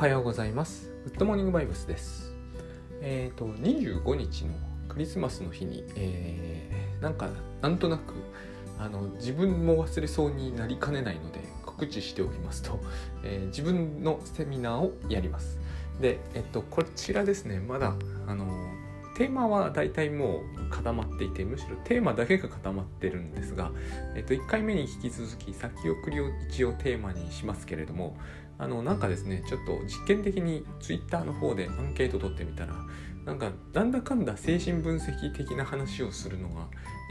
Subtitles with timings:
[0.00, 0.90] はようございます。
[1.04, 2.34] グッドモーニングバイブスです。
[3.02, 4.54] えっ、ー、と、25日の
[4.88, 7.28] クリスマスの日に、えー、なんか、
[7.60, 8.14] なんとなく、
[8.78, 12.80] あの、自分も忘れそうになりかねないので、告知しておきますと、
[13.22, 15.58] えー、自分のセミナーをやります。
[16.00, 17.94] で、えっと、こちらですね、まだ、
[18.26, 18.46] あの、
[19.20, 23.70] テーマは大体もう固まっていてむしろテーマだけが固まってるんですが、
[24.16, 28.16] えっと、1回目に引き続き先送りを一応テーマにしますけれども
[28.60, 32.74] あのなんかですねちょっと実験的に Twitter の方でアンケート取ってみたら
[33.24, 36.66] なんかなんだかんだ精神分析的な話をするのが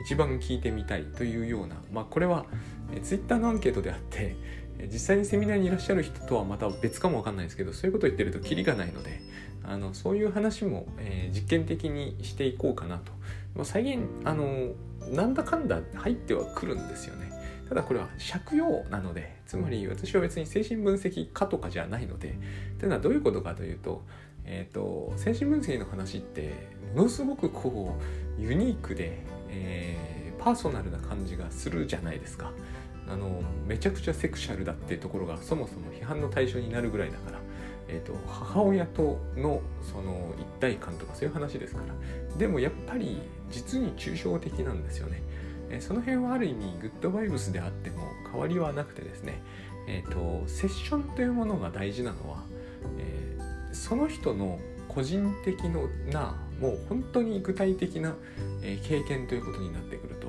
[0.06, 2.46] 一番聞いてみたいというようなまあこれは
[3.02, 4.36] Twitter のアンケートであって
[4.92, 9.20] 実際にセミナーにいらっしゃる人とはまた別かもわかんないですけどそういうことを言ってるとキリがないので
[9.64, 13.12] あのそういう話も、えー、実験的にしていこうかなと、
[13.56, 14.72] まあ、再現あの
[15.12, 17.39] なんだかんだ入ってはくるんですよね
[17.70, 22.36] ただこれは借用なのでつまり私は別に精神分析家とかじゃないので
[22.80, 24.02] というのはどういうことかというと,、
[24.44, 26.54] えーと、精神分析の話って
[26.96, 27.96] ものすごくこ
[28.40, 32.52] うユニークで、えー、パーソナルな感じがするじゃないですか。
[33.08, 37.40] あのめちゃくちゃセクシャルだっていうところがそもそも批判の対象になるぐらいだから、
[37.88, 45.24] えーと、母親とのその一体感とかそういう話ですからでもやっぱり実に抽象的なんですよね。
[45.70, 49.42] えその辺はある意味グッドバイブスであっても変わりはなくてですね、
[49.88, 52.44] えーと、セッションというものが大事なのは、
[52.98, 55.66] えー、その人の個人的
[56.12, 58.16] なもう本当に具体的な、
[58.62, 60.28] え、経験ということになってくると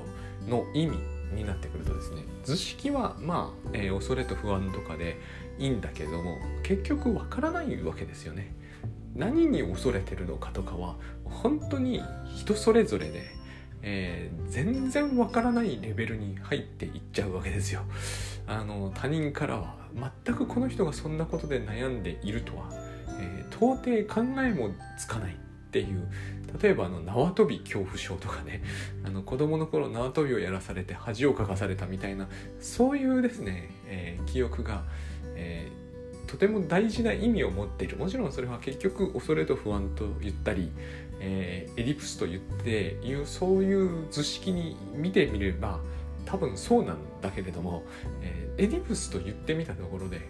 [0.49, 0.97] の意味
[1.33, 5.17] になってくるとですね図式はまあ、えー、恐れと不安とかで
[5.57, 8.53] いいんだけども結局わからないわけですよね。
[9.13, 10.95] 何に恐れてるのかとかは
[11.25, 12.01] 本当に
[12.33, 13.40] 人それぞれで
[13.83, 17.81] えー、全然わからないレベルに入っていっちゃうわけですよ。
[18.47, 19.75] あの他人からは
[20.25, 22.69] 全くこの人がそんなことで悩んでいるとは、
[23.19, 25.35] えー、到底考えもつかないっ
[25.71, 26.07] ていう
[26.61, 28.61] 例えばあの縄跳び恐怖症とかね
[29.05, 32.27] あの子供の頃縄跳びをやらされて恥をかかされたみたいな
[32.59, 34.83] そういうですね、えー、記憶が、
[35.35, 40.71] えー、とても大事な意味を持っているもちろんそれは結局恐れと不安と言ったり
[41.23, 45.79] えー、エディプスと言っていうそういう図式に見てみれば
[46.25, 47.83] 多分そうなんだけれども、
[48.21, 50.21] えー、エディプスと言ってみたところで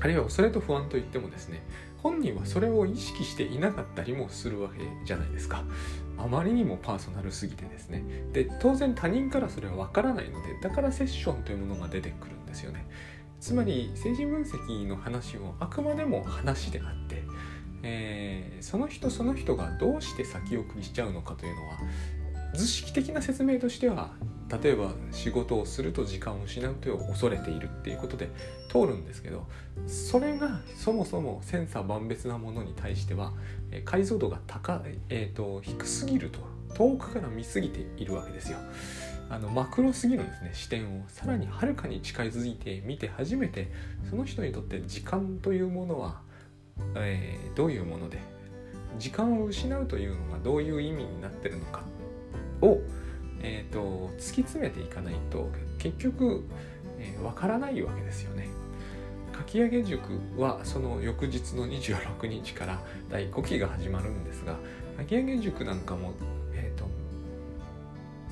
[0.00, 1.62] あるいはそれと不安と言ってもですね
[2.02, 5.64] 本人はそれを意識していなかったりもするわけじゃないですか。
[6.16, 8.02] あまりにもパーソナルすぎてですね。
[8.32, 12.86] で当然他人からそれはわからないのでだからセッションというものが出てくるんですよね。
[13.38, 17.22] つまり精神分析の話をあくまでも話であって
[17.82, 21.78] えー、その人その人がどうして先送りしちゃうのかというのは
[22.54, 24.10] 図式的な説明としては
[24.62, 28.28] 例えば仕事をすると時間を失うという恐れているっていうことで
[28.68, 29.46] 通るんですけど
[29.86, 33.32] それがそもそも千差万別なものに対しては
[33.84, 36.40] 解像度が高い、えーと、低すぎると
[36.74, 38.58] 遠くから見すぎているわけですよ。
[39.28, 43.70] あのマクロすぎるんですね視点をさらにはるかに近づいて見て初めて
[44.08, 46.20] その人にとって時間というものは
[46.96, 48.18] えー、どういうもので
[48.98, 51.82] 時間を失うというのがどういう意味になってるのか
[52.60, 52.78] を、
[53.42, 55.48] えーと、突き詰めていかないと
[55.78, 56.44] 結局
[57.00, 58.48] えー、からないわけですよね。
[59.32, 64.56] かき上げ塾はその翌日の26日から第5期が始まるんですが
[64.98, 66.12] かき上げ塾なんかも、
[66.52, 66.84] えーと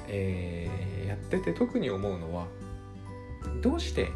[0.06, 2.46] えー、やってて特に思うのは
[3.62, 4.10] どうして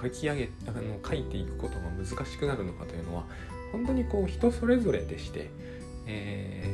[0.00, 3.24] 書き上げあの書いていくことが難しくなるのかというのは
[3.72, 5.50] 本当にこう人それぞれでして、
[6.06, 6.64] え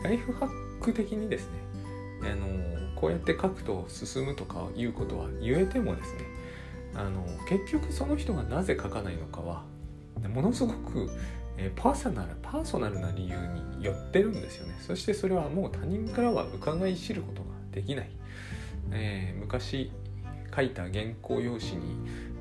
[0.00, 6.20] ー、ライフハック的にですねあのこうやって書くと進むとかいうことは言えてもですね
[6.94, 9.64] あの結局その人がなぜ書かないのかは
[10.28, 11.10] ものすごく、
[11.58, 13.36] えー、パーソナルパーソナルな理由
[13.76, 14.74] によってるんですよね。
[14.80, 18.10] そしてそれはもう他人からは伺い知ることができない、
[18.92, 19.92] えー、昔
[20.54, 21.96] 書いた原稿用紙に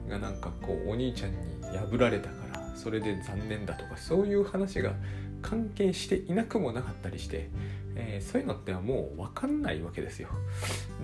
[0.09, 1.37] がなんかこうお兄ちゃんに
[1.77, 4.93] 破られたからそれで残念だとかそういう話が
[5.41, 7.49] 関係していなくもなかったりして、
[7.95, 10.29] えー、そういうのってはもう分かんないわけですよ。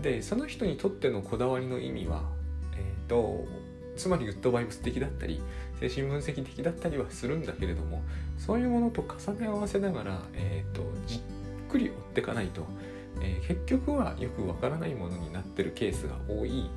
[0.02, 2.24] でその人にとってのこだわりの意味は、
[2.76, 3.46] えーと、
[3.96, 5.42] つまりグッドバイブス的だったり
[5.80, 8.02] 精神分析的だったりはするんだけれども
[8.38, 11.20] そういうものと重ね合わせながら、えーと、じっ
[11.70, 12.66] くり追っていかないと、
[13.22, 16.70] えー、結局はよくわからないものになってるケースが多い。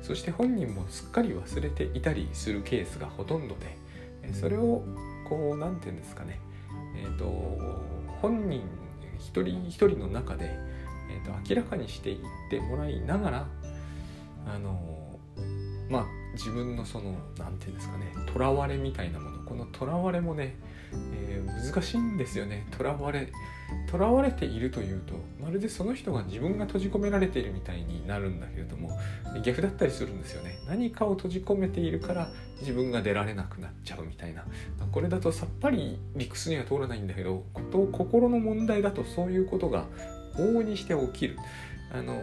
[0.00, 4.84] そして本人もすっかり忘れていたりするケースがほとんどでそれを
[5.28, 6.40] こう何て言うんですかね。
[6.96, 7.24] え、ー、と
[8.20, 8.62] 本人
[9.18, 10.50] 一人一人の中で、
[11.10, 12.18] えーと、明らかにしていっ
[12.50, 13.48] てもらいながら
[14.46, 15.18] あの
[15.88, 19.42] まあ自分のその何て言うんですかねとらわれみたいなもの。
[19.44, 20.56] このとらわれもね、
[21.14, 22.66] えー、難しいんですよね。
[22.70, 23.28] とらわれ
[23.90, 28.98] とらわれているというとまるでその人が自分が閉じ込められているみたいになるんだけれども
[29.42, 30.58] 逆だったりするんですよね。
[30.66, 32.28] 何かを閉じ込めているから
[32.60, 34.44] 自分が出られなくなっちゃうみたいな。
[34.90, 39.86] これだとさっぱり理屈には通らないんだけどこと心の問題だとそういうことが
[40.36, 41.36] 往々にして起きる。
[41.92, 42.22] あの、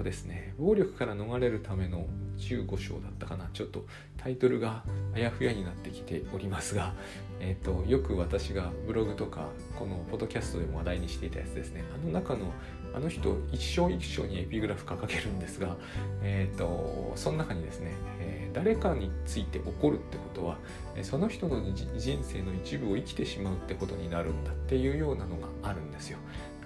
[0.00, 0.54] とですね。
[0.58, 2.06] 暴力から逃れるための
[2.38, 3.48] 15章だったかな。
[3.52, 3.86] ちょっと
[4.16, 4.82] タイトルが
[5.14, 6.94] あやふやになってきておりますが、
[7.40, 9.48] えーと、よく私がブログとか
[9.78, 11.84] このポッドキャストでも話題にしていたやつですね。
[11.94, 12.52] あの中の
[12.92, 15.76] あの人一章一章にエピグラフ掲げるんですが、
[16.24, 20.58] えーと、その中にですね、えー、誰かについて怒るってことは
[21.02, 21.86] その人の人
[22.24, 26.18] 生の一部を生きてしまうってことになるんだっていうようなのがあるんですよ。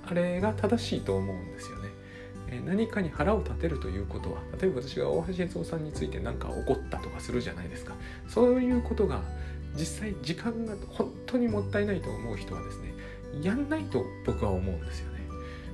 [0.07, 1.84] あれが正しいと思うんですよね。
[2.65, 7.95] 何かに腹を立てるということは例えば私が大橋悦夫さんについて何か怒ったとかするじゃないですか。
[8.29, 9.23] そういうことが
[9.77, 12.95] 実際時間が本当にもったいないと思う人はですね
[13.43, 15.15] やんないと僕は思うんですよね。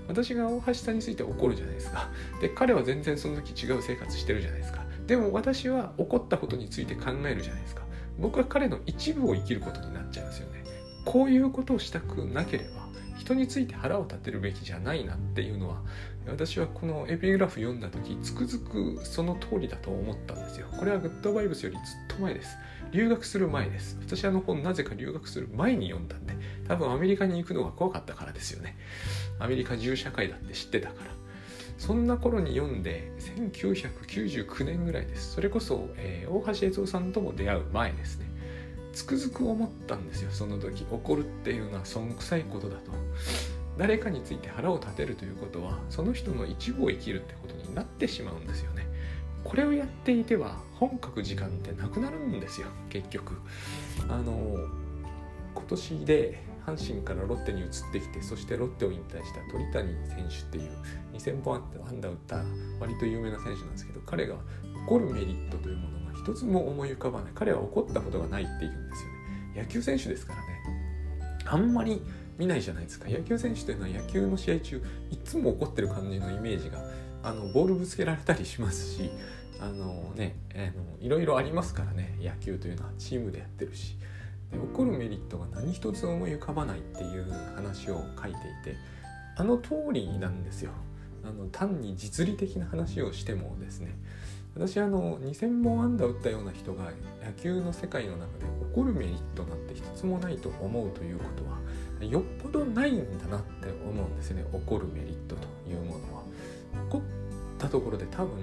[0.08, 2.08] 私が大橋さんについて怒るじゃないですか。
[2.40, 4.84] で彼は全然その時違う生活してるじゃないですか。
[5.06, 7.82] でも私は怒ったことについて考えるじゃないですか。
[8.18, 10.64] 僕は彼の一部を生きることになっちゃいますよね。
[11.04, 12.88] こういうことをしたくなければ
[13.18, 15.82] 人について腹を立てるべきじゃないなっていうのは
[16.30, 20.66] 私はこのエピグラフ読んだ時つくづくその通りだと思ったんですよ。
[20.78, 22.56] これはグッドバイブスよりずっと前です。
[22.92, 23.98] 留学する前です。
[24.00, 26.34] 私あの本なぜか留学する前に読んだんで
[26.66, 28.76] 多分アメリカに行くのが怖かったからですよね。
[29.38, 31.10] アメリカ銃社会だって知ってたから。
[31.78, 35.32] そんな頃に読んで1999年ぐらいです。
[35.32, 38.26] それこそ、えー、大橋悦夫さんとも出会う前ですね。
[38.92, 40.84] つくづく思ったんですよその時。
[40.90, 42.92] 怒るっていうのは損臭いことだと。
[43.78, 48.86] 誰かについて腹を立てるということはその人の一部を生きるってことになってしまうんですよね。
[49.42, 53.34] これをやっていては本格時間ってなくなるんですよ結局。
[54.08, 54.56] あの
[55.54, 60.70] 今年で阪神からロッテに移ってきてそしてロッテを引退した鳥谷選手っていう
[61.14, 62.44] 2000本安打打った
[62.78, 64.36] 割と有名な選手なんですけど彼が
[64.86, 67.32] 怒るメリットというものが一つも思い浮かばない。
[67.34, 69.62] 彼は怒ったことがないって言うんですよね。
[69.62, 70.46] 野球選手ですからね。
[71.46, 72.02] あんまり
[72.40, 73.06] 見ないじゃないですか。
[73.06, 76.82] 野球選手というのは野球の試合中いつも怒ってる感じのイメージが
[77.22, 79.10] あのボールぶつけられたりしますし
[79.60, 82.18] あのねあのいろいろありますからね。
[82.18, 83.98] 野球というのはチームでやってるし。
[84.50, 88.76] で怒るメリットが何一つ思い浮かばないっていう話を書いていて
[89.36, 90.72] あの通りなんですよ。
[91.22, 93.94] あの単に実利的な話をしてもですね。
[94.54, 96.90] 私あの2000本安打打ったような人が
[97.24, 101.58] 野球の世界の中で怒るメリットなんて一つもないと思うということは
[102.08, 106.22] よっぽどないんだなって思うんですね怒るメリットというものは。
[106.88, 107.00] 怒っ
[107.58, 108.38] たところで多分、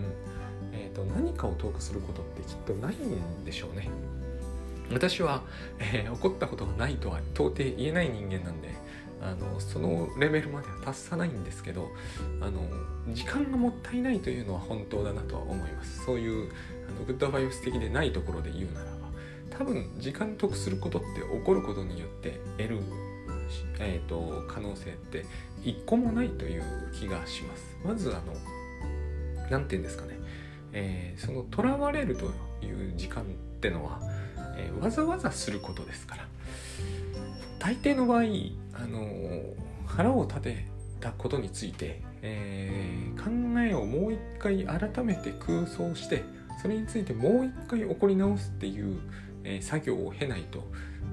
[0.74, 3.90] えーと、何かをトークすることってきっとないんでしょうね。
[4.92, 5.44] 私は、
[5.80, 8.70] えー、怒ったことがないとは到底言えない人間なんで
[9.22, 11.90] あのそのレベルまでは達さないんですけど
[12.40, 12.62] あの
[13.14, 16.52] 時間がもったいないというのは本当だなとは思いますそういう
[16.88, 22.80] あのグッドバイオス的でないところで言うならば多分時間得することって起こることによって得る
[23.80, 25.26] えーと、可能性って
[25.64, 26.64] 一個もないという
[26.94, 27.78] 気がします。
[27.84, 28.34] まずあの
[29.50, 30.20] 何て言うんですかね、
[30.74, 32.26] えー、その囚われると
[32.66, 33.26] いう時間っ
[33.60, 34.00] てのは、
[34.58, 36.28] えー、わざわざすることですから
[37.60, 38.22] 大抵の場合、
[38.74, 39.08] あの
[39.86, 40.66] 腹を立て
[41.00, 46.24] たことについて、えー、考えをもう一回改めて空想して
[46.62, 49.00] それについてもう一回起こり直すっていう、
[49.44, 50.64] え作業を経ないと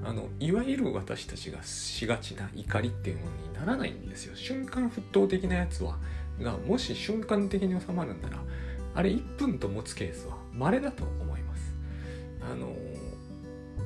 [0.03, 4.35] あのいわゆる私たちがしがちな怒りっていうものにならないんですよ。
[4.35, 5.97] 瞬間沸騰的なやつは。
[6.41, 8.37] がもし瞬間的に収まるんなら
[8.93, 11.73] あれ1分と持つケースは稀だと思います。
[12.41, 12.75] あの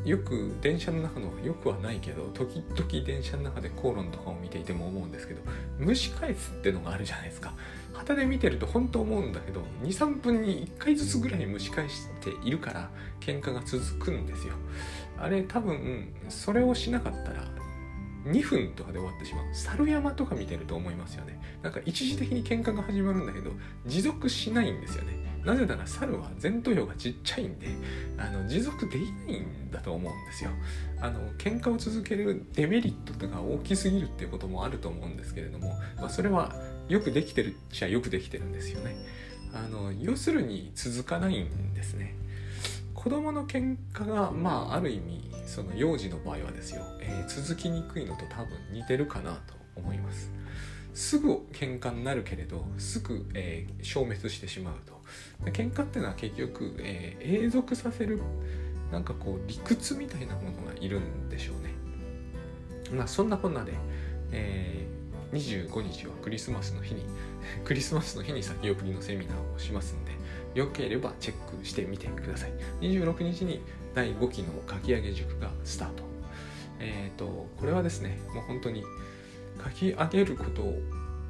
[0.06, 5.42] よく電車の中のよくはないけど時々電車の中で口論とかを見ていても思うんですけど
[5.86, 7.54] 蒸し返すってのがあるじゃないですか。
[8.00, 12.89] 旗で見てると本当思うんだけど23分に1回ずつぐらい蒸し返しているから
[13.20, 14.53] 喧嘩が続くんですよ。
[15.18, 17.44] あれ多分それをしなかったら
[18.25, 19.46] 2分とかで終わってしまう。
[19.53, 21.39] 猿山とか見てると思いますよね。
[21.62, 23.51] なんか一時的に喧嘩が始まるんだけど
[23.86, 25.20] 持続しないんですよね。
[25.44, 27.68] なぜなら猿は前頭葉がちっちゃいんで
[28.18, 30.51] あの持続できないんだと思うんですよ。
[31.01, 36.56] あの喧嘩を続けるデメリットとか大きすぎるっていうこともあると思うんですけれども、まあ、それは
[36.89, 38.96] よくできてるっちゃよくできてるんですよね。
[39.53, 42.15] あの要するに続かないんですね。
[42.93, 50.31] 子供の喧嘩がまあある意味その幼児の場合はですよ、えー、続きにくいのと多分似てるかなと思います。
[50.93, 55.00] すぐ喧嘩になるけれどすぐ、えー、消滅してしまうと。
[55.51, 58.19] 喧嘩っていうのは結局、えー、永続させる
[58.91, 61.74] なんかこう理屈みたいなものがいるんでしょうね。
[62.91, 63.74] まあそんなこんなで、
[64.31, 64.99] えー、
[65.32, 67.04] 25日はクリスマスの日に
[67.64, 70.12] クリスマスの日に先送りのセミナーをしますんで
[70.56, 72.52] よければチェックしてみてください。
[72.82, 73.62] 26日に
[73.94, 76.04] 第5期の書き上げ塾がスタート。
[76.80, 78.84] えっ、ー、とこれはですねもう本当に
[79.64, 80.82] 書き上げることを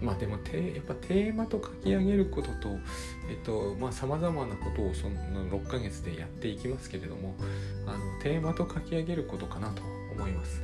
[0.01, 0.41] まあでもやっ
[0.86, 2.70] ぱテーマと書き上げることと
[3.29, 5.15] えっとまあさまざまなことをその
[5.50, 7.36] 6ヶ月でやっていきますけれども
[7.86, 9.82] あのテーマと書き上げることかなと
[10.13, 10.62] 思います。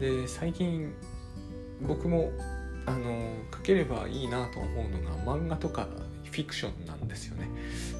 [0.00, 0.94] で最近
[1.82, 2.32] 僕も
[2.88, 5.88] あの書ければいいなと思うのが漫画とか
[6.24, 7.48] フィクションなんですよね。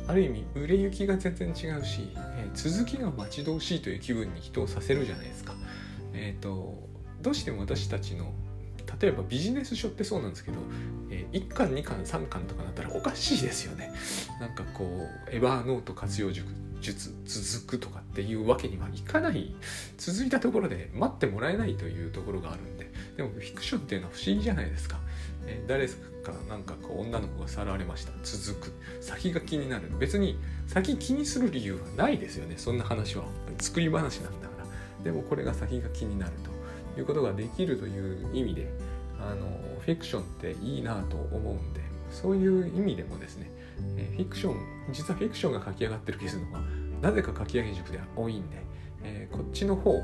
[0.06, 5.54] ある意味売れ行きが全然違うし、えー、続きが待ち遠しいという気分に人をさせるじゃないですか。
[6.14, 6.88] えっ、ー、と
[7.20, 8.32] どうしても私たちの
[9.00, 10.58] 例えばビジネス書ってそうなんですけど、
[11.10, 13.92] えー、1巻2巻3巻とかなったらおかしいですよね。
[14.40, 16.32] なんかこうエヴァーノート活用
[16.80, 19.54] 術続くとかっていうわけにはいかない。
[19.96, 22.90] 続いたところで待ってもらえないというところがあるんで。
[23.16, 24.98] でもフィクションっていうのは不思議じゃないですか、
[25.46, 28.12] えー、誰かなんかこう女の子がさらわれました。
[28.22, 28.72] 続く。
[29.00, 29.90] 先が気になる。
[29.98, 32.54] 別に先気にする理由はないですよね。
[32.56, 33.24] そんな話は。
[33.60, 35.04] 作り話なんだから。
[35.04, 36.32] でもこれが先が気になる
[36.94, 38.68] ということができるという意味で
[39.20, 39.46] あの
[39.80, 41.80] フィクションっていいなと思うんで
[42.10, 43.50] そういう意味でもですね、
[43.96, 44.56] えフィクション
[44.92, 46.60] 実はフィクションが書き上がってるケースのが
[47.00, 48.62] なぜか書き上げ塾では多いんで、
[49.02, 50.02] えー、こっちの方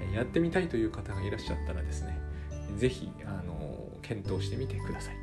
[0.00, 2.18] えやってみたいという方がいらっしゃったらですね
[2.76, 5.14] 是非あの検討してみてください。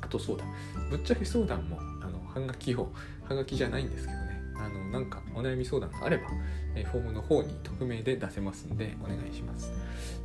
[0.00, 0.44] あとそうだ。
[0.90, 2.90] ぶっちゃけ相談もあのはがきを
[3.28, 6.24] はがきじゃないんですけどねあのなんかお悩み相談があれば、
[6.74, 9.72] えフォームの方に匿名で出せますんでお願いします。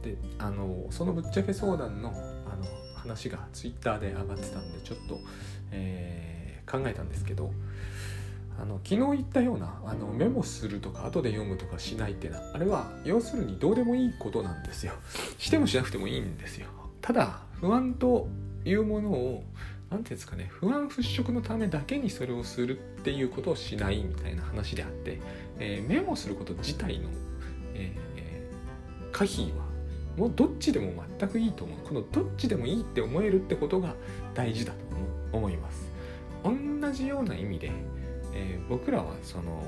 [0.03, 2.65] であのそのぶっちゃけ相談のあの
[2.95, 5.19] 話が Twitter で上がってたんでちょっと、
[5.71, 7.51] えー、考えたんですけど
[8.59, 14.93] あの昨日言ったようなあのメモするとか後で読むとかしないっていうのはあれは要するにどうでもいいことなんですよ。
[15.37, 16.67] してもしなくてもいいんですよ。
[17.01, 18.27] ただ不安と
[18.63, 19.45] いうものを何て
[19.89, 25.19] 言うんですかね不安払拭のためだけにそれをするっていうことをしないみたいな話であって、
[25.59, 27.09] えー、メモすること自体の、
[27.73, 29.63] えー、可否は
[30.17, 31.79] もうどっちでも全くいいと思う。
[31.79, 33.95] このどっちでもいいって思えるってことが
[34.35, 34.79] 大事だと
[35.35, 35.92] 思います。
[36.43, 37.71] 同じような意味で、
[38.33, 39.63] えー、僕らはその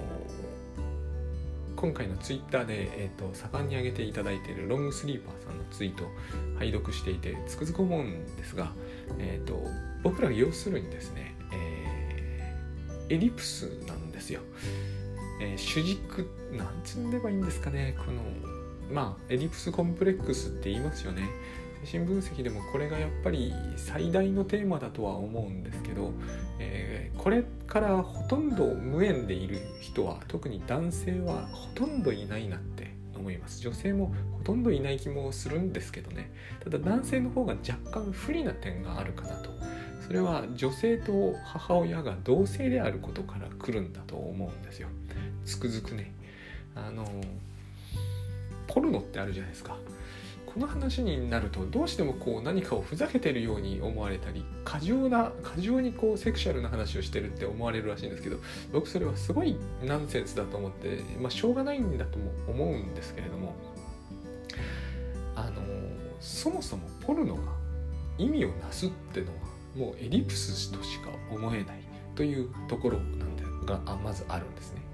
[1.75, 6.07] 今回のツイッターで、えーと、盛んに上げていただいているロングスリーパーさんのツイートを
[6.57, 8.71] 拝読していてつくづく思うんですが、
[9.19, 9.59] えーと
[10.05, 14.41] 僕らは要するにですね、えー、エリプスなんですよ。
[15.41, 18.21] えー、主軸、なんつんでばいいんですかね、この、
[18.93, 21.27] まあ、エリプスコンプレックスって言いますよね。
[21.85, 26.11] 精神分析でもこれがやっぱり最大のテーマだとは思うんですけど、
[26.59, 33.61] えー、これからほとんど無縁でいる人は特に男性はほとんどいないなって思います。
[33.61, 36.31] 女性もほとんどいない気もするんですけどね。
[36.63, 39.49] ただ男性の方が若干不利な点があるかなと。
[40.05, 44.89] それは女性と母親が同性であることから来るんだと思うんですよ。
[45.45, 46.13] つくづくね。
[46.75, 47.05] あの
[48.67, 49.77] ポルノってあるじゃないですか。
[50.55, 58.37] この話になるとどうしてもこう何かをふざけてるように思われたり過剰な過剰にこうセクシャルな話をしてるって思われるらしいんですけど
[58.71, 63.53] 僕それはすごいナンセンスだと思ってまあしょうがないんだとも思うんですけれども
[65.35, 65.61] あの
[66.21, 67.41] そもそもポルノが
[68.17, 69.33] 意味をなすってのは
[69.75, 71.83] もうエリプスとしか思えない
[72.15, 74.84] というところなんでがまずあるんですね。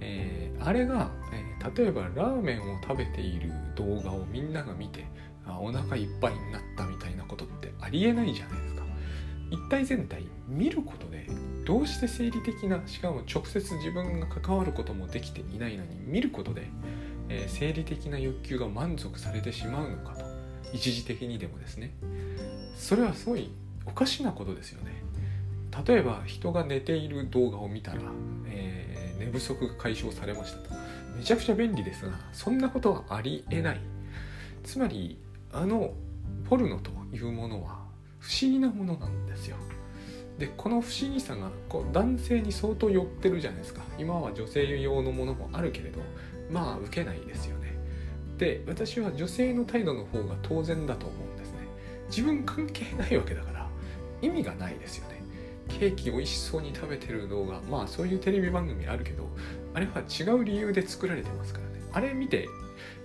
[0.00, 5.06] えー、あれが、えー、例えばラーメンを食べている動画をみんなが見て
[5.46, 8.76] あお腹いっぱいになったみたいなことってありえないじゃないですか。
[9.50, 11.28] 一体全体見ることで
[11.64, 16.68] どうして生理的なしかも直接自分が関わることもできていないのに見ることで、
[17.28, 20.24] えー、生理的な欲求が満足されてしまうのかと
[20.72, 21.92] 一時的にでもですね
[22.76, 23.50] それはすごい
[23.86, 25.02] おかしなことですよね
[25.86, 28.00] 例えば人が寝ている動画を見たら、
[28.46, 30.74] えー、寝不足が解消されましたと。
[31.16, 33.80] めちゃくちゃ便利ですがそんなことはありえない。
[34.64, 35.18] つまり
[35.52, 35.94] あの
[36.48, 37.86] ポルノというものは
[38.18, 39.56] 不思議なものなんですよ。
[40.38, 43.82] でこの不思議さがこう男性に相当寄ってるじゃないですか。
[43.98, 46.00] 今は女性用のものもあるけれど
[46.50, 47.74] まあ受けないですよね。
[48.36, 51.58] で私は女性の態度の方が当然だと思うんですね。
[52.08, 53.66] 自分関係ないわけだから
[54.20, 55.15] 意味がないですよね。
[55.78, 57.60] ケーキ美味しそうに食べてる動画。
[57.70, 59.28] まあそういうテレビ番組あるけど
[59.74, 61.82] あれは違う理由で作られてますからね。
[61.92, 62.48] あれ見て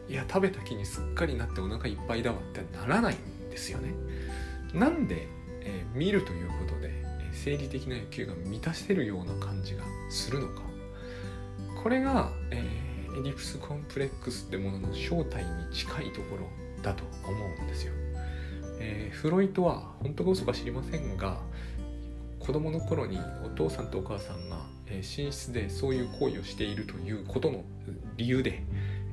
[0.09, 3.93] いや食べた気にすっかりなってお腹いっぱいだわってならないんですよね。
[4.73, 5.27] なんで、
[5.61, 6.91] えー、見るということで、
[7.33, 10.61] 生理的な欲求が満たせるような感じがするのか。
[11.81, 16.47] これが、えー、エディプスコンプレックスってものの正体に近いところ
[16.81, 17.93] だと思うんですよ。
[18.79, 21.39] えー、フロイトは本当か嘘か知りませんが
[22.45, 24.57] 子供の頃にお父さんとお母さんが、
[24.87, 27.63] え、寝室でそういう行為をしているということの
[28.17, 28.63] 理由で、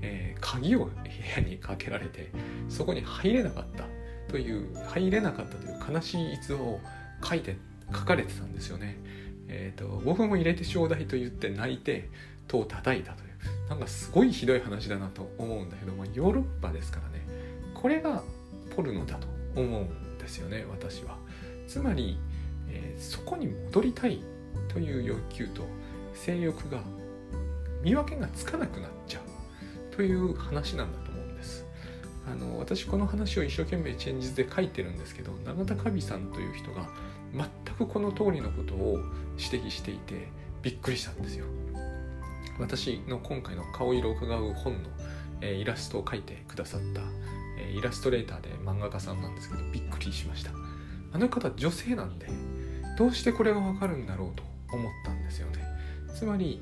[0.03, 0.93] えー、鍵を部
[1.37, 2.31] 屋にかけられて
[2.69, 3.85] そこに入れなかった
[4.31, 6.81] という入れなかったという悲しい逸話を
[7.23, 7.57] 書いて
[7.93, 8.97] 書かれてたんですよね。
[9.49, 12.11] えーと、僕も入れてちょうだいと言って泣いて
[12.47, 17.25] 戸を叩いたというなんかすごいひどい話だなと思うんだけど、ま、ヨーロッパですからね
[17.75, 18.23] これが
[18.77, 21.17] ポルノだと思うんですよね私は。
[21.67, 22.19] つまり、
[22.71, 24.21] えー、そこに戻りたい
[24.69, 25.63] という欲求と
[26.15, 26.83] 性欲が
[27.83, 31.65] 見分けがつかなくなっちゃうという話なんだと思うんです。
[32.31, 36.87] あの私この話を一生懸命チェンジズで書いてるんですけど永田カビさんという人が
[37.33, 38.99] 全くこの通りのことを
[39.39, 40.29] 指摘していて
[40.63, 41.47] びっくりしたんですよ。
[42.59, 44.91] 私の今回の顔色を伺う本の、
[45.41, 47.03] えー、イラストを描いてくださった、
[47.59, 50.51] えー、イラストレーターで漫画家さんなんですけどびっくりしました
[51.13, 52.27] あの方女性なんで
[52.99, 54.43] どうしてこれがわかるんだろうと
[54.75, 55.65] 思ったんですよね。
[56.13, 56.61] つまり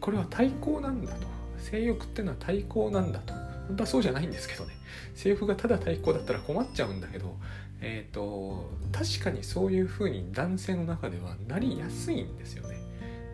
[0.00, 1.26] これは対抗なんだと。
[1.58, 3.34] 性欲ってのは対抗なんだと。
[3.66, 4.74] 本当はそうじゃないんですけどね。
[5.16, 7.36] 性欲がただ対抗だったら困っちゃうんだけど
[7.80, 12.76] え、と確かにそういうふうに男性の中ではなりやすいんですよね。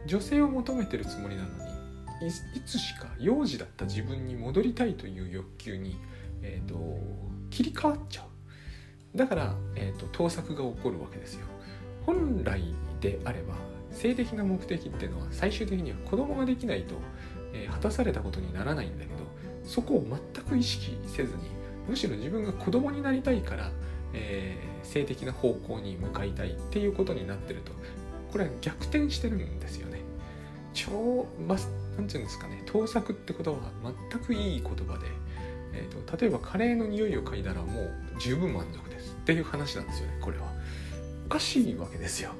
[0.06, 2.30] 女性を求めてるつもりなのにい
[2.64, 5.96] つしか幼児だった自分に戻りたいという欲求に、
[6.42, 6.98] えーと、
[7.50, 8.22] 切り替わっちゃ
[9.14, 9.18] う。
[9.18, 11.46] だから、えーと、盗作が起こるわけですよ。
[12.06, 12.62] 本来
[13.00, 13.54] であれば
[13.90, 16.94] 性的な目的っていうのは最終的には子供ができないと、
[17.52, 19.22] えー、果たされたことにならないんだけど
[19.64, 21.42] そこを全く意識せずに
[21.88, 23.70] むしろ自分が子供になりたいから、
[24.14, 27.72] えー、性的な方向に向かいたいっていうことになってると
[28.30, 30.00] これは逆転してるんですよね。
[30.72, 31.56] 超ま
[31.98, 33.58] 何て言うんですかね盗作って言葉は
[34.10, 35.06] 全くいい言葉で、
[35.74, 40.50] えーと、例えばカレーの匂いを嗅いだらもう十分満足ですっていう話なんですよねこれは。
[41.32, 42.32] かしいわけですよ。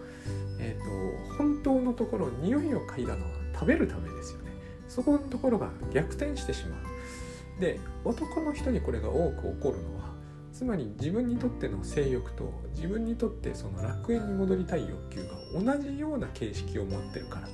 [0.59, 4.52] えっ、ー、と本当のところ匂いを嗅いだのは食べるためですよね。
[4.88, 7.61] そこのところが逆転してしまう。
[7.61, 10.12] で男の人にこれが多く起こるのは
[10.52, 15.24] つまり自分にとっての性欲と自分にとってその楽園に戻りたい欲求
[15.64, 17.48] が同じような形式を持ってるから。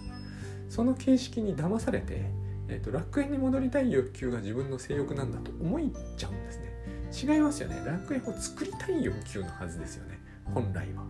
[0.68, 2.30] その形式に騙されて、
[2.68, 7.34] えーと、楽園に戻りたい欲求が自分の性欲なんだと思いちゃうんですね。
[7.34, 7.82] 違いますよね。
[7.86, 10.20] 楽園を作りたい欲求のはずですよね。
[10.44, 11.04] 本来は。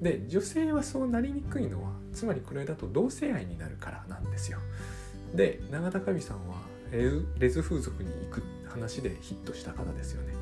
[0.00, 4.58] で女性はそうなりにくいのはつまりこれだと同性愛になるからなんですよ。
[5.34, 6.56] で永田神さんは
[6.90, 10.34] レズ風俗に行く話でヒットした方ですよね。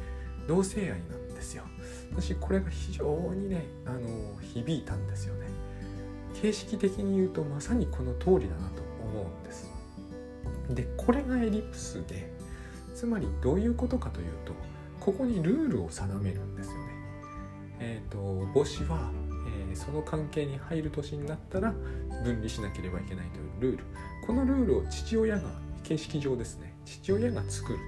[0.46, 1.64] 同性愛なんですよ。
[2.12, 5.46] 私これが非常にねあの響いたんですよね。
[6.40, 9.70] 形式的に言うとまさにこの通りだなと思うんです。
[10.70, 12.30] でこれがエリプスで
[12.94, 14.52] つまりどういうことかというと
[15.00, 16.96] ここにルールを定めるんですよね。
[17.78, 19.10] えっ、ー、と母子は、
[19.76, 21.72] その関係に入る年になったら
[22.24, 23.84] 分離しなければいけないというルール。
[24.26, 25.42] このルールを父親が
[25.84, 26.74] 形式上ですね。
[26.84, 27.78] 父親が作る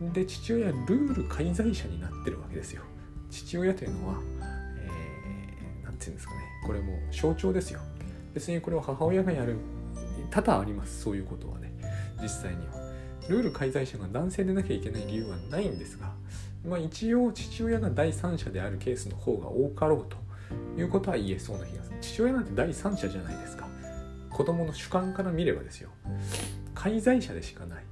[0.00, 0.12] と。
[0.12, 2.82] で父親ルール介在者になってるわけですよ。
[3.30, 4.22] 父親というのは何、
[4.84, 6.40] えー、て言うんですかね。
[6.66, 7.80] これも象徴ですよ。
[8.34, 9.56] 別にこれは母親がやる
[10.30, 11.02] 多々あります。
[11.02, 11.72] そういうことはね。
[12.20, 12.78] 実際には。
[13.28, 16.12] ルール介在者が男性でなきゃいけない理由はないんですが、
[16.66, 20.16] まあ、一応父親が第三者であるケースの方が多かろうと。
[20.76, 21.96] いうことは言えそうな気がする。
[22.00, 23.68] 父親なんて第三者じゃないですか。
[24.30, 25.90] 子供の主観から見ればですよ。
[26.74, 27.84] 介在者でしかない。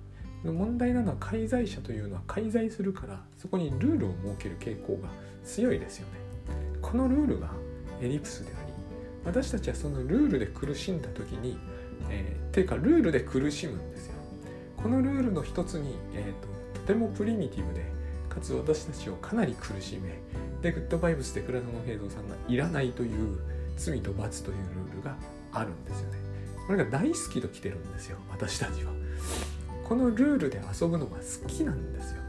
[0.45, 5.09] 問題なのは介在者というのは介在するからそこにルールを設ける傾向が
[5.45, 6.21] 強いですよね。
[6.81, 7.51] このルールが
[8.01, 8.73] エリプスであり
[9.25, 11.59] 私たちはそのルールで苦しんだ時に、
[12.09, 14.15] えー、ていうかルールで苦しむんですよ。
[14.77, 17.85] このルールの一つに、えーと、とてもプリミティブで
[18.29, 20.21] かつ私たちをかなり苦しめ
[20.67, 23.39] でグッドバイブスで倉園平蔵さんがいらないという
[23.77, 25.15] 罪と罰というルールが
[25.53, 26.19] あるんですよね。
[26.67, 28.91] これが大好きと来てるんですよ私たちは。
[29.85, 32.23] このルールで遊ぶのが好きなんですよ。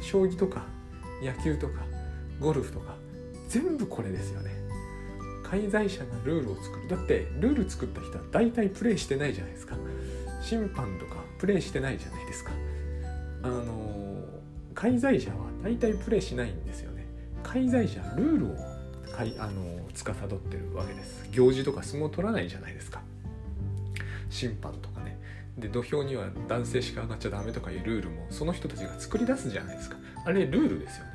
[0.00, 0.62] 将棋とか
[1.22, 1.84] 野球とか
[2.40, 2.94] ゴルフとか
[3.48, 4.50] 全部これですよね。
[5.42, 6.88] 介在者がルールを作る。
[6.88, 9.76] だってルール作った人は大体プレイしてないじゃないですか。
[10.40, 12.50] 審判とかプレイしてないじゃないですか。
[13.42, 14.24] あの
[14.74, 16.93] 介在者は大体プレイしないんですよ
[17.44, 18.56] 介在者ルールを
[19.12, 19.62] かいあの
[19.94, 21.28] 司ってるわけです。
[21.30, 23.00] 行事とか相撲取らないじゃないですか。
[24.30, 25.20] 審判とかね。
[25.56, 29.96] で土俵には男性しか上がっちゃダメとかいうルールもその人たちが作り出すじゃないですか。
[30.24, 31.12] あれルールですよね。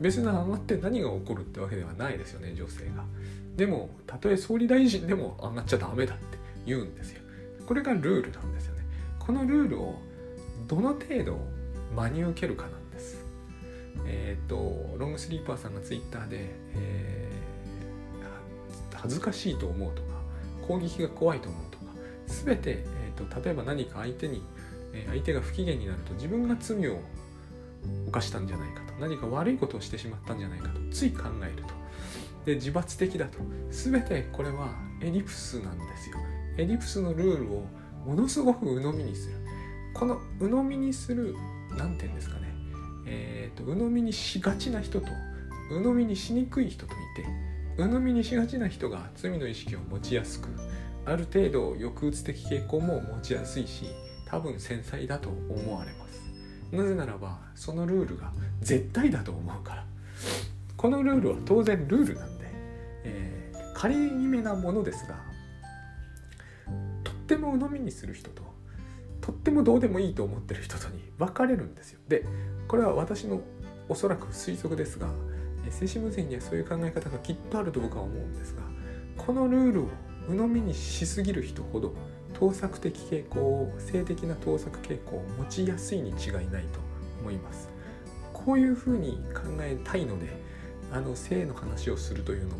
[0.00, 3.04] 別に上がって何が起こるってわけではないですよね女性が。
[3.56, 7.22] でもたとえ総理大臣でも上がっちゃダメだって言うんですよ。
[7.66, 8.82] これがルールなんですよね。
[9.18, 9.98] このルールを
[10.66, 11.38] どの程度
[11.94, 12.70] 真に受けるかな
[14.06, 20.08] えっ、ー、とロングスリーパーさんがツイッターで、えー、恥ずかしいと思うとか
[20.66, 21.84] 攻撃が怖いと思うとか
[22.26, 24.42] 全て、えーと、例えば何か相手に
[25.08, 27.00] 相手が不機嫌になると自分が罪を
[28.08, 31.82] 犯したんじゃないかと何か悪いことをしてしまったんじゃないかとつい考えると。
[32.44, 33.38] で自罰的だと。
[33.70, 36.18] 全てこれはエリプスなんですよ。
[36.58, 37.66] エリプスのルールを
[38.04, 39.36] ものすごく鵜呑みにする。
[39.94, 41.34] この鵜呑みにする
[41.76, 42.51] 何て言うんですかね。
[43.12, 45.08] えっ、ー、と鵜呑みにしがちな人と
[45.70, 47.26] 鵜呑みにしにくい人といて
[47.76, 50.48] 鵜呑みにしがちな人が罪の意識を持ちやすく
[51.04, 53.86] ある程度抑うつ的傾向も持ちやすいし
[54.26, 56.22] 多分繊細だと思われます。
[56.70, 59.86] なぜならばそのルールが絶対だと思うから。
[60.82, 62.46] このルールは当然ルールなんで、
[63.04, 65.14] えー、仮めなものですが
[67.04, 68.42] とっても鵜呑みにする人と
[69.22, 72.00] とってもどうでもいいと思ってる人とに分かれるんですよ。
[72.08, 72.26] で
[72.68, 73.40] これは私の
[73.88, 75.08] おそらく推測ですが
[75.70, 78.62] 精神分析にはそういう考え方がきっとあると僕は思うんですが
[79.16, 79.88] このルールを
[80.28, 81.94] 鵜呑みにしすぎる人ほど
[82.34, 86.80] 盗作的傾向を性的な盗作傾向を持ちやすいに違いないと
[87.20, 87.70] 思います。
[88.32, 90.26] こういうふうに考えたいので
[90.90, 92.54] あの性の話をするというのが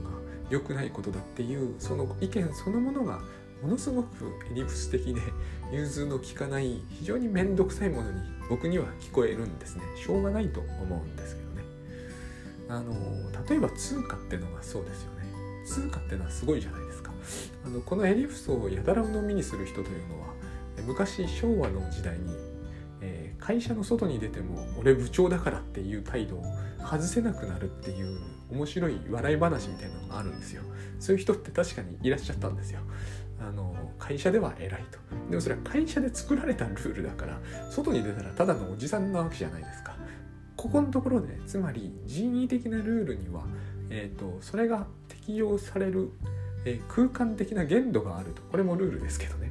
[0.48, 3.20] 良くないことだっていうその意見そのものが
[3.62, 5.20] ものすごくエリプス的で
[5.72, 8.20] 融通の利かない非常に面倒くさいものに
[8.50, 9.82] 僕には聞こえるんですね。
[9.96, 11.62] しょうがないと思うんですけどね。
[12.68, 12.92] あの
[13.48, 15.22] 例えば通貨ってのがそうですよね。
[15.64, 17.12] 通貨ってのはすごいじゃないですか。
[17.64, 20.34] あのこのエリプスをやたら飲みにする人というのは
[20.86, 22.34] 昔昭和の時代に、
[23.00, 26.44] えー、会社の外に出ても俺部長だからっていう態度を
[26.84, 28.18] 外せなくなるっていう
[28.50, 30.62] 面白い笑い話みたいなのがあるんですよ。
[30.98, 32.80] そういう人って確かにいらっしゃったんですよ。
[33.48, 34.98] あの会社では偉いと。
[35.30, 39.96] でもそれは会社で作られたルールだから外に出たらただのおじさんなわけじゃないですか。
[40.56, 43.42] ここのところでつまり人為的なルールには、
[43.90, 46.10] えーと、それが適用される、
[46.64, 48.42] えー、空間的な限度があると。
[48.42, 49.50] これもルールですけどね。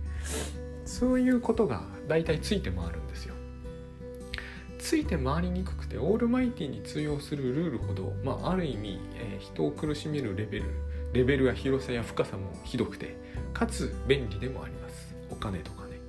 [0.86, 3.36] そういうことが大体ついて回るんですよ。
[4.80, 10.66] ついて回りにくくてオールマイティに通用するルールほど、まあ、ある意味、えー、人を苦しめるレベル
[11.14, 13.16] レベルや広さや深さもひどくて
[13.54, 15.16] かつ便利でもあります。
[15.30, 16.00] お金とかね。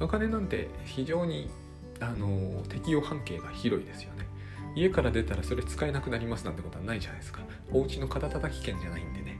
[0.00, 1.50] お金なんて非常に
[2.00, 4.26] あの適用半径が広いですよね。
[4.74, 7.40] 家から出たらそれ使えなくなりますなんてことはないじゃないですか。
[7.72, 9.38] お家の肩たたき券じゃないんでね。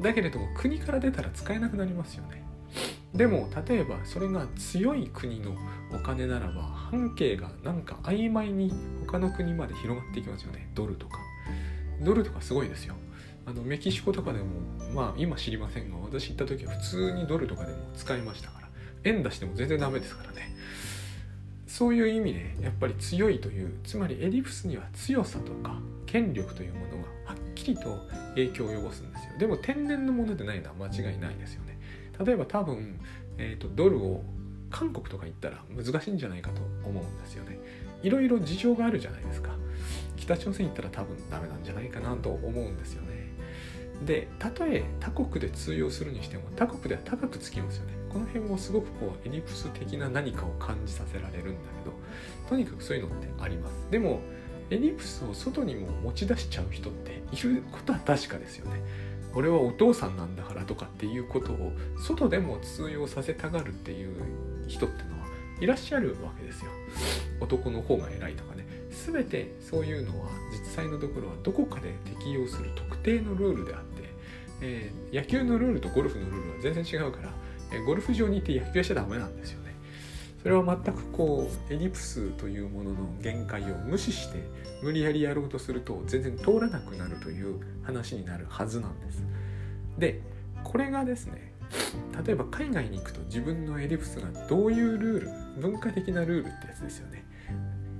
[0.00, 2.44] だけれども国から出たら使えなくなりますよね。
[3.14, 5.56] でも例えばそれが強い国の
[5.94, 8.72] お金ならば半径がなんか曖昧に
[9.06, 10.70] 他の国まで広がっていきますよね。
[10.74, 11.18] ドルとか。
[12.02, 12.94] ドルとかすごいですよ。
[13.46, 14.46] あのメキシコとかでも
[14.92, 18.68] まあ今知りませんが私行った時は普通にドルとかでも使いましたから
[19.04, 20.54] 円出しても全然ダメですからね。
[21.66, 29.38] そういう意味でやっぱり強いというつまりエリプスには強さとか権力というものがはっきりと影響を及ぼすんですよ。
[29.38, 31.78] でも天然のものでないのは間違いないですよね。
[32.24, 32.98] 例えば多分、
[33.36, 34.24] えーと、ドルを
[34.70, 37.58] 韓国とか行ったら難しいんじゃないかと思うんですよね。
[38.02, 39.50] いろいろ事情があるじゃないですか。
[40.16, 43.15] 北朝鮮行ったら多分ダメなんじゃないかなと思うんですよね。
[44.04, 47.94] でたとえ他国で通用するにしても他国では高くつきますよね。
[48.12, 51.92] この辺もすごくこうエリプス的な何かを感じさせられるんだけど
[52.48, 53.90] とにかくそういうのってあります。
[53.90, 54.20] でも
[54.70, 58.80] エリプスを外にも持ち出しちゃう人っていることは確かですよね。
[59.34, 64.16] 俺はお父さんなんだからとかっていうことを外でも通用させたがるっていう
[64.66, 65.26] 人ってのは
[65.60, 66.70] いらっしゃるわけですよ。
[67.40, 68.55] 男の方が偉いとか
[69.04, 74.02] 全てそういうのは実際のところはどこかで適用する特定のルールであって、
[74.62, 77.30] えー、野球のルールとゴルフのルールは全然違うから、
[77.72, 79.66] えー、ゴルフ場に行って野球はしちゃダメなんですよね。
[80.42, 84.44] それは全くこうエリプスというものの限界を無視して
[84.80, 89.24] 無理やりやろうとすると全然通らなくなるという話になるはずなんです。
[89.98, 90.20] で
[90.62, 91.52] これがですね
[92.24, 97.25] 例えば海外に行くと自分のエディプスがどういうルール文化的なルールってやつですよね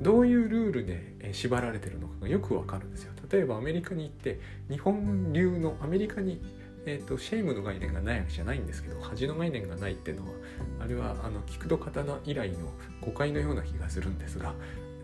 [0.01, 3.13] どういうルールで縛られてるのかがよくわかるんですよ。
[3.31, 6.41] 例えばアメリカに行って日本流のアメリカに、
[6.85, 10.33] えーと、 shame の概念がないわけじゃないんですけど恥の概念がないっていうのは
[10.81, 12.59] あれはあの菊と刀以来の
[13.01, 14.55] 誤解のような気がするんですが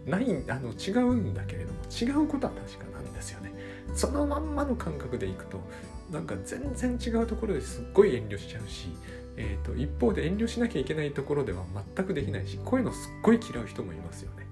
[0.06, 3.52] ないあの違うんだけれども違うことは確かなんですよね。
[3.94, 5.60] そのまんまの感覚でいくと
[6.10, 8.88] なんか全然違うところですっごい遠慮しちゃうし、
[9.36, 11.64] えーと、一方で遠慮しなきゃいけないところでは
[11.96, 14.51] 全くできないしこういうのすっごい嫌う人もいますよね。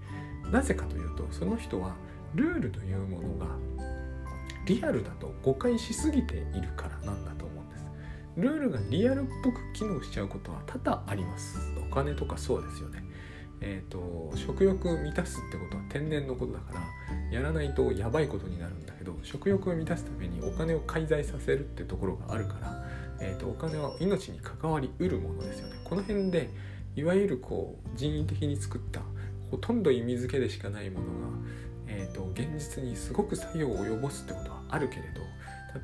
[0.50, 1.94] なぜかというとその人は
[2.34, 3.46] ルールというものが
[4.66, 7.84] リアルだと誤解しすぎているからなんだと思うんです。
[8.36, 11.58] ルールがリアルっぽく機能しちゃうことは多々あります。
[11.90, 13.02] お金とかそうですよね。
[13.62, 16.80] えーと、食欲満たすってことは天然のことだから
[17.30, 22.86] やらないとやばいことになるんだけど食欲を満たすためにお金を介在させるってところがあるから、
[23.20, 25.74] えーと、お金は命に関わりうるものですよね。
[25.84, 26.48] この辺で
[26.96, 29.02] いわゆるこう人為的に作った
[29.50, 31.10] ほとんど意味付けでしかないものが、
[31.88, 35.20] えーと、現実にすごく作用を及ぼすってことはあるけれど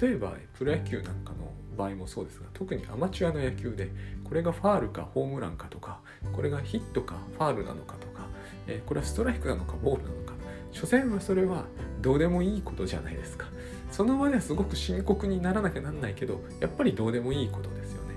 [0.05, 3.91] 例えばプロ野球なんかの場合もそうですが特にアマチュアの野球で
[4.25, 6.01] これがファールかホームランかとか
[6.33, 8.27] これがヒットかファールなのかとか、
[8.67, 10.33] えー、これはストライクなのかボールなのか
[10.73, 11.65] 所詮はそれは
[12.03, 13.47] どうでもいいことじゃないですか。
[13.91, 18.15] その場ではすごく深刻にならなきゃなんないけどやっぱりどうでもいいことですよね。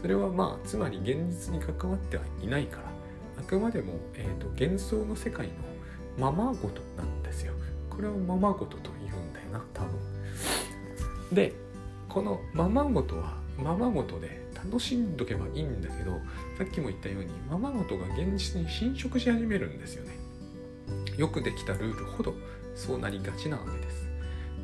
[0.00, 2.91] それはまあつまり現実に関わってはいないから。
[3.42, 5.52] あくまでも、えーと、幻想の世界の
[6.16, 7.52] ままごとなんですよ。
[7.90, 9.90] これをままごとと言うんだよな多分。
[11.32, 11.52] で
[12.08, 16.20] このままごとはままごとで楽しんどけばいいんだけど
[16.56, 20.16] さっきも言ったようにままごとが現実に侵食し始めるんですよね。
[21.16, 22.34] よくできたルールほど
[22.76, 24.08] そうなりがちなわけです。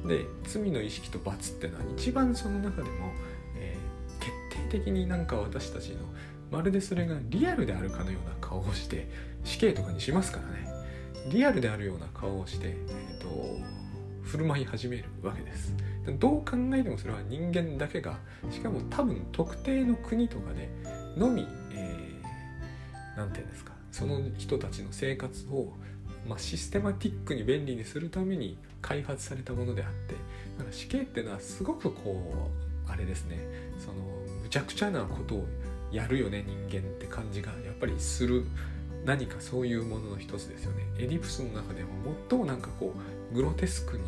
[0.07, 3.13] で罪の意識と罰ってのは一番その中でも、
[3.57, 5.97] えー、決定的になんか私たちの
[6.51, 9.09] まるでそれがリアルであるかのような顔をして
[9.45, 10.69] 死刑とかにしますからね。
[11.31, 13.59] リアルであるような顔をして、えーと、
[14.23, 15.75] 振る舞い始めるわけです。
[16.19, 18.19] どう考えてもそれは人間だけが
[18.51, 20.71] しかも多分特定の国とかで
[21.19, 25.75] のみ何、えー、て言うんですかその人たちの生活を
[26.29, 30.15] まあ、システマティックに便利にするために開発されたものであって
[30.59, 32.51] だから死刑っていうのはすごくこ
[32.87, 33.39] うあれですね。
[33.79, 33.95] その
[34.43, 35.47] むちゃくちゃなことを
[35.93, 38.45] やるよね人間って感じがやっぱりする
[39.05, 40.85] 何かそういうものの一つですよね。
[40.99, 41.89] エディプスの中でも
[42.29, 42.95] 最もなんかこ
[43.33, 44.03] うグロテスクに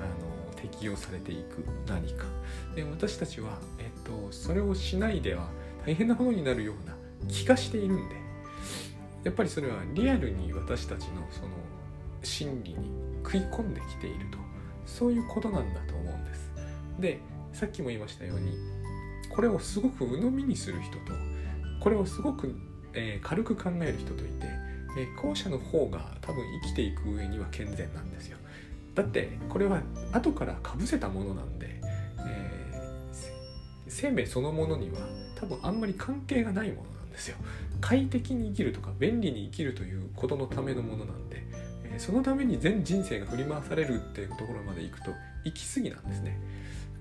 [0.00, 2.24] あの適用されていく何か。
[2.74, 5.48] で私たちは、えっと、それをしないでは
[5.84, 6.96] 大変なことになるような
[7.28, 8.16] 気がしているんで。
[9.24, 11.48] やっぱりそれはリアルに私たちのその
[12.22, 12.90] 心理に
[13.24, 14.46] 食い込んできていると。
[14.86, 16.50] そういうことなんだと思うんです。
[16.98, 17.20] で
[17.52, 18.56] さっきも言いましたように
[19.36, 21.12] これをすごく鵜呑みにする人と
[21.78, 22.56] これをすごく、
[22.94, 24.46] えー、軽く考える人といて、
[24.98, 28.38] え、後者の方が多分生きていく上には健全なんですよ
[28.94, 31.80] だってこれは後からかぶせたものなんで、
[32.26, 33.14] えー、
[33.88, 35.00] 生命そのものには
[35.38, 37.36] 多分あんまり関係がないものなんですよ
[37.82, 41.44] 快適に生きるとか便利に生きるということのためのものなんで
[41.84, 45.10] えそのために全人生が振り回されるっていうところまで行くと
[45.44, 46.38] 行き過ぎなんですね。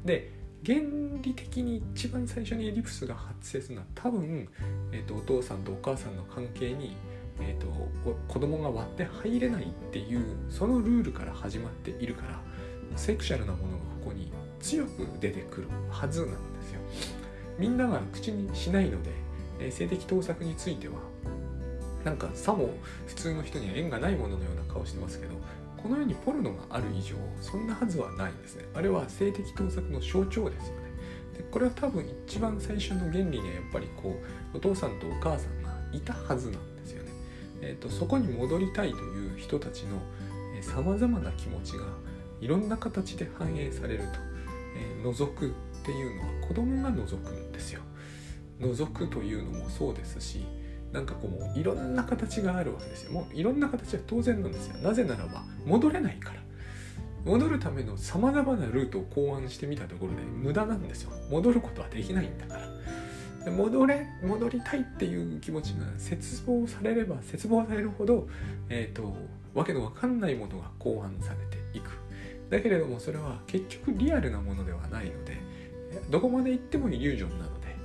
[0.03, 0.31] で
[0.65, 0.79] 原
[1.21, 4.49] 理的に一番最初にエリプスが発生するのは多分、
[4.91, 6.95] えーと、お父さんとお母さんの関係に、
[7.39, 7.67] えーと、
[8.27, 12.41] 子供が割って入れないっていうそのルールから始まっているから
[12.95, 16.79] セクシャルなものがここに強く出てくるはずなんですよ。
[17.59, 19.11] みんなが口にしないので、
[19.59, 20.95] えー、性的盗作については
[22.03, 22.69] なんかさも
[23.05, 25.35] 普通の人には縁がないもののような顔してますけど
[25.85, 28.65] この世にポルノがある以上そんなはずはないんですね。
[28.73, 30.81] あれは性的盗作の象徴ですよね。
[31.37, 34.19] でこれは多分一番最初の原理にはやっぱりこ
[34.51, 37.11] うお父さんとお母さんがいたはずなんですよね、
[37.61, 40.01] えーと、そこに戻りたいという人たちの
[40.61, 41.85] さまざまな気持ちが
[42.41, 44.05] いろんな形で反映されると、
[44.75, 45.51] えー、覗くっ
[45.85, 47.81] ていうのは子供が覗くんですよ。
[48.59, 50.47] 覗くというのもそうですし
[50.95, 53.11] なんかこういろんな形があるわけですよ。
[53.11, 54.77] もういろんな形は当然なんですよ。
[54.77, 56.39] なぜならば戻れないから。
[57.25, 61.11] 戻るためのさまざまなルートを考案してみたところで無駄なんですよ。
[61.29, 62.55] 戻ることはできないんだか
[63.45, 63.51] ら。
[63.51, 68.27] 戻れ戻りたいっていう気持ちが切望されれば切望されるほど、
[68.69, 69.15] えーと、
[69.53, 71.89] わけのわかんないものが考案されていく。
[72.49, 75.37] だけれどもそれは結局リアルなものではないので
[76.09, 77.75] どこまで行ってもイリュージョンなので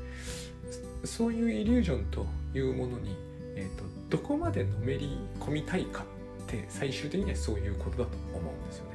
[1.04, 3.16] そういうイリュージョンというものに、
[3.56, 6.04] えーと、どこまでのめり込みたいか
[6.42, 8.90] って最終的にはそういうことだと思うんですよね。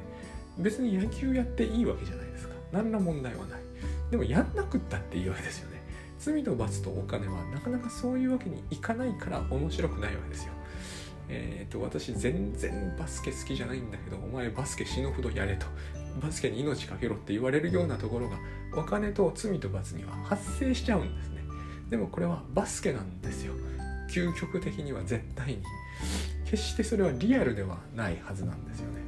[0.58, 2.54] 別に野球やっていいわけじゃないですか。
[2.72, 3.60] 何ら問題はない。
[4.10, 5.82] でもやんなくったっていいわけですよね。
[6.18, 10.52] 罪と罰とお金はなかなかそういうわけにいかないから面白くないわけですよ。
[11.28, 15.66] えっ、ー、と、私全然バスケ好きじゃないんだけど、お前バスケ死ぬほどやれと。
[16.20, 18.38] バスケに命かけろって言われるようなところが
[18.74, 21.35] お金と罪と罰には発生しちゃうんですね。
[21.90, 23.54] でもこれはバスケなんですよ。
[24.10, 25.62] 究極的には絶対に。
[26.44, 29.00] 決してそれはリアルではないはずなんですよね。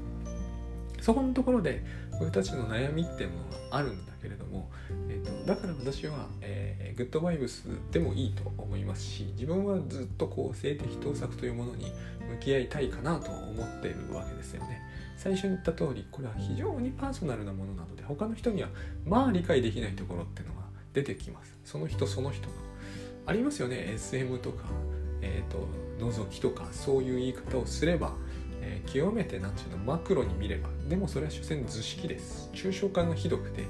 [1.00, 1.84] そこのところで
[2.20, 3.38] 俺たちの悩みっていうの
[3.70, 4.70] はあるんだけれども、
[5.08, 11.92] えーと、だから私は、えー、グッドバイブスでもいいと思いますし自分はずっとこう性的盗作というものに
[12.30, 14.82] 向き合いたいかなと思っているわけですよね。
[15.16, 18.68] 最初に言った通りこれは非常にパーソナルなものなので他の人には
[19.04, 20.57] まあ理解できないところっていうのが
[21.02, 21.58] 出てきます。
[21.64, 22.52] その人その人の
[23.26, 23.92] ありますよね。
[23.94, 24.64] SM とか、
[25.20, 28.14] えーと、覗きとかそういう言い方をすれば
[28.60, 30.68] えー、極めて何ていうのマクロに見れば。
[30.88, 32.50] でもそれは所詮図式です。
[32.52, 33.64] 抽象化がひどくて、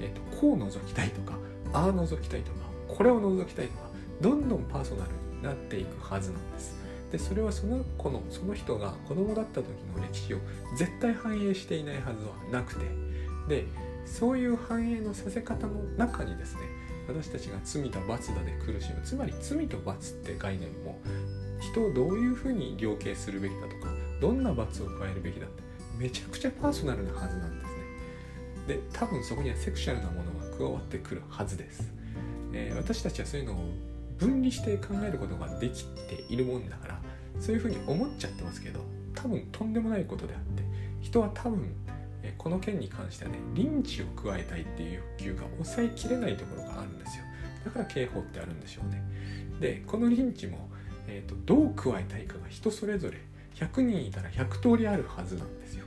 [0.00, 1.34] えーと、こう覗きたいとか
[1.72, 3.88] ああ覗きたいとかこれを覗きたいとか
[4.20, 6.76] どんどんパーソナルになっていくはずなんです。
[7.10, 9.66] でそれはその子のその人が子供だった時
[9.96, 10.38] の歴史を
[10.76, 12.84] 絶対反映していないはずはなくて。
[13.48, 13.66] で
[14.06, 16.60] そういう反映のさせ方の中にですね
[17.06, 19.00] 私たちが罪だ罰だで苦しむ。
[19.04, 20.98] つまり罪と罰って概念も
[21.60, 25.62] 人をどういうふうに量刑するべきだとかどんな罰を加えるべきだって
[25.98, 27.74] めちゃくちゃパーソナルなはずなんですね。
[28.66, 31.92] で多分そこにはセクシャルなものが加わってくるはずです、
[32.52, 33.56] えー、私たちはそういうのを
[34.18, 37.00] 分離して考えることができているもんだから
[37.40, 38.80] そういうふうに思っちゃってますけど
[39.14, 40.62] 多分とんでもないことであって
[41.00, 41.74] 人は多分
[42.38, 47.24] この件に関してはねリンチを加えたいっていう欲求が抑えきれないところがあるんですよ
[47.64, 49.02] だから刑法ってあるんでしょうね
[49.60, 50.68] でこのリンチも、
[51.06, 53.18] えーとどう加えたいかが人それぞれ
[53.54, 55.84] 100人いたら100通りあるはずなんですよ。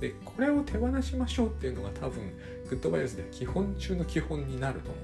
[0.00, 2.32] でこれを手放しましょうっていうのが多分
[2.70, 4.98] グッドバイアスでは基本中の基本になると思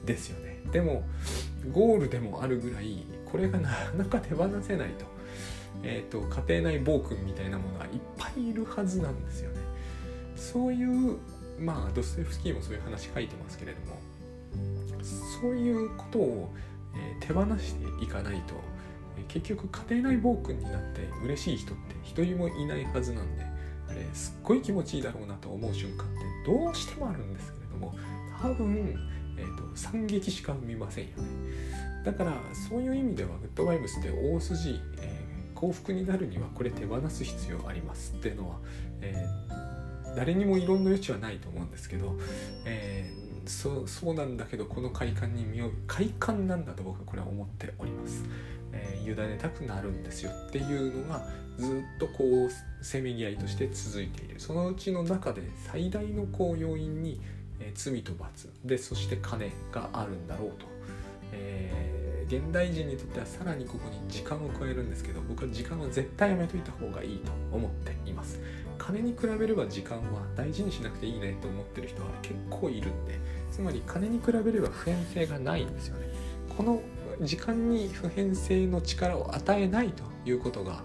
[0.00, 0.60] うんですよね。
[0.72, 1.04] でも
[1.70, 5.04] ゴールでもあるぐらいこれがなかなか手放せないと,、
[5.84, 9.60] えーと、家庭内暴君みたいなものがいっぱいいるはずなんですよね。
[10.42, 11.18] そういう
[11.58, 13.98] まあドステフスキーもそういう話書いてますけれども
[15.40, 16.52] そういうことを、
[16.94, 18.54] えー、手放していかないと
[19.28, 23.44] 結局家庭内暴君になって嬉しい人って一人もいないはずなんで
[23.88, 26.14] あれすっごい気持ちいいだろうなと思う瞬間って
[26.46, 27.94] どうしてもあるんですけれども
[28.40, 28.98] 多分、
[29.38, 31.22] えーと、惨劇しか見ませんよね。
[32.04, 32.32] だから
[32.68, 38.56] そういう意味ではグッドバイブスって大筋、えー、幸福になるにはこれ手放す必要ありますっていうのは、
[39.00, 39.71] えー、
[40.14, 42.16] 誰にも異論の余地はないと思うんですけど、
[42.64, 48.24] えー、そそうなんだけどこの快感に身を快感なんだと僕はこれは思っております。
[48.74, 51.26] えー、委ねたくなるんですよっていうのが
[51.58, 54.40] ずっとこうせめぎ合いとして続いている。
[54.40, 57.20] そのうちの中で最大のこう要因に、
[57.60, 58.50] えー、罪と罰。
[58.64, 60.66] でそして金があるんだろうと、
[61.32, 62.01] え、
[62.32, 68.40] 現代人にとってはさらにここに時間を加えるんですけど僕は時間は絶対やめといた方がいいと思っています。
[68.78, 73.20] 金に比べれば時間は大事にしなくていいねと思ってる人は結構いるんで。
[73.52, 76.06] つまり金に比べれば普遍性がないんですよね。
[76.56, 76.80] この
[77.20, 80.82] 時間に普遍性の力を与えないということが、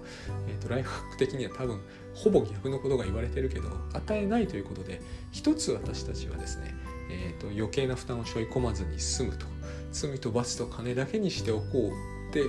[0.49, 1.79] えーと、ライフハック的には多分
[2.13, 6.75] ほぼ逆のことが言われてるけど与えないということで一つ私たちはですね、
[7.09, 9.45] えーと、余計な負担を背負い込まずに済むと。
[9.91, 12.43] 罪と罰と金だけにしておこうって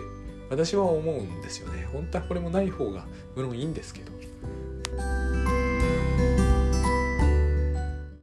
[0.51, 1.87] 私は思うんですよね。
[1.92, 4.18] 本当はこれもない方が無論いいんですけど。